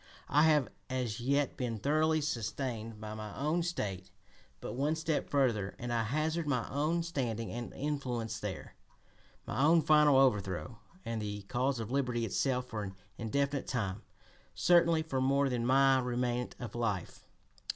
[0.29, 4.09] I have as yet been thoroughly sustained by my own State,
[4.59, 8.73] but one step further and I hazard my own standing and influence there,
[9.45, 14.01] my own final overthrow, and the cause of liberty itself for an indefinite time,
[14.55, 17.27] certainly for more than my remnant of life.